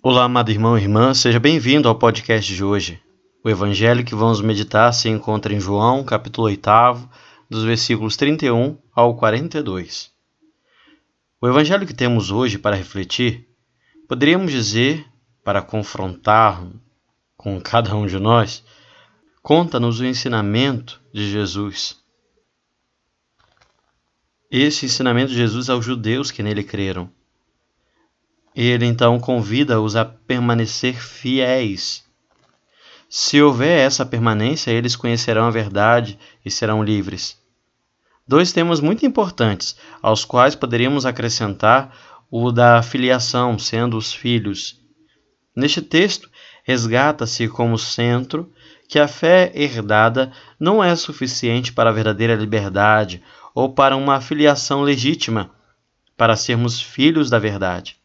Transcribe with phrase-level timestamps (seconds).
[0.00, 3.02] Olá, amado irmão e irmã, seja bem-vindo ao podcast de hoje.
[3.42, 6.70] O evangelho que vamos meditar se encontra em João, capítulo 8,
[7.50, 10.12] dos versículos 31 ao 42.
[11.40, 13.48] O evangelho que temos hoje para refletir,
[14.06, 15.04] poderíamos dizer,
[15.42, 16.64] para confrontar
[17.36, 18.64] com cada um de nós,
[19.42, 21.96] conta-nos o ensinamento de Jesus.
[24.48, 27.10] Esse ensinamento de Jesus aos judeus que nele creram
[28.66, 32.04] ele então convida-os a permanecer fiéis.
[33.08, 37.38] Se houver essa permanência, eles conhecerão a verdade e serão livres.
[38.26, 41.96] Dois temas muito importantes, aos quais poderíamos acrescentar
[42.30, 44.78] o da filiação, sendo os filhos.
[45.54, 46.28] Neste texto,
[46.64, 48.52] resgata-se como centro
[48.88, 53.22] que a fé herdada não é suficiente para a verdadeira liberdade
[53.54, 55.50] ou para uma filiação legítima,
[56.16, 57.97] para sermos filhos da verdade.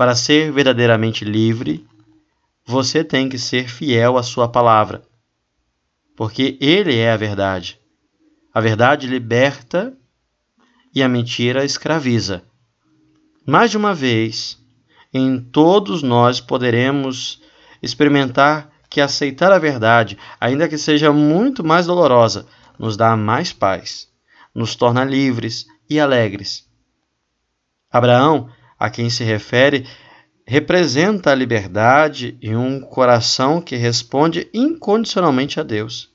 [0.00, 1.86] Para ser verdadeiramente livre,
[2.64, 5.02] você tem que ser fiel à sua palavra,
[6.16, 7.78] porque Ele é a verdade.
[8.50, 9.94] A verdade liberta
[10.94, 12.42] e a mentira escraviza.
[13.46, 14.58] Mais de uma vez,
[15.12, 17.42] em todos nós poderemos
[17.82, 22.46] experimentar que aceitar a verdade, ainda que seja muito mais dolorosa,
[22.78, 24.08] nos dá mais paz,
[24.54, 26.66] nos torna livres e alegres.
[27.92, 28.48] Abraão
[28.80, 29.86] a quem se refere
[30.46, 36.10] representa a liberdade e um coração que responde incondicionalmente a Deus.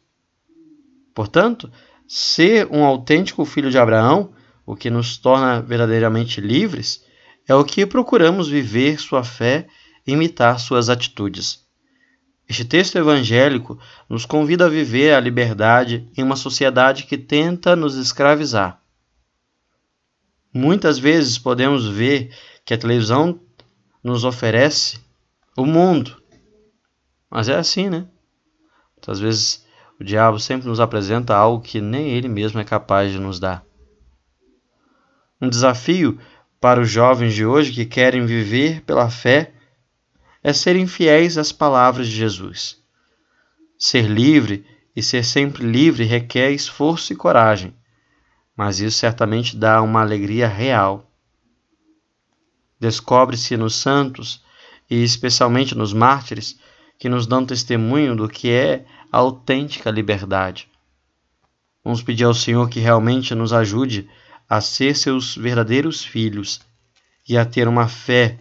[1.13, 1.71] Portanto,
[2.05, 4.33] ser um autêntico filho de Abraão,
[4.65, 7.05] o que nos torna verdadeiramente livres,
[7.47, 9.67] é o que procuramos viver sua fé
[10.05, 11.63] e imitar suas atitudes.
[12.49, 17.95] Este texto evangélico nos convida a viver a liberdade em uma sociedade que tenta nos
[17.95, 18.81] escravizar.
[20.53, 22.31] Muitas vezes podemos ver
[22.65, 23.39] que a televisão
[24.03, 24.99] nos oferece
[25.55, 26.21] o mundo.
[27.29, 28.07] Mas é assim, né?
[28.95, 29.65] Muitas vezes
[29.99, 33.63] o diabo sempre nos apresenta algo que nem ele mesmo é capaz de nos dar.
[35.39, 36.19] Um desafio
[36.59, 39.53] para os jovens de hoje que querem viver pela fé
[40.41, 42.81] é serem fiéis às palavras de Jesus.
[43.77, 44.65] Ser livre
[44.95, 47.75] e ser sempre livre requer esforço e coragem,
[48.55, 51.11] mas isso certamente dá uma alegria real.
[52.79, 54.43] Descobre-se nos santos,
[54.89, 56.59] e especialmente nos mártires,
[56.99, 60.69] que nos dão testemunho do que é a autêntica liberdade.
[61.83, 64.09] Vamos pedir ao Senhor que realmente nos ajude
[64.49, 66.59] a ser seus verdadeiros filhos
[67.27, 68.39] e a ter uma fé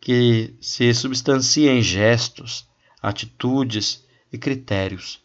[0.00, 2.66] que se substancia em gestos,
[3.00, 5.20] atitudes e critérios.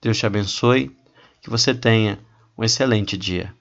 [0.00, 0.96] Deus te abençoe,
[1.42, 2.18] que você tenha
[2.56, 3.54] um excelente dia.